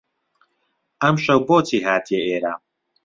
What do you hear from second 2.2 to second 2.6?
ئێرە؟